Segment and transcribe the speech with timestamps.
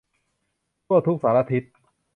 [0.85, 1.63] ทั่วทุกสารทิศ